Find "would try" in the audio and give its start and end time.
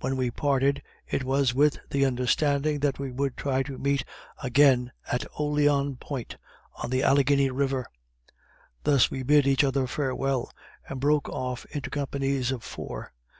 3.12-3.62